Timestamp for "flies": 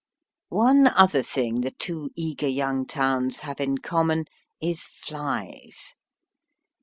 4.87-5.93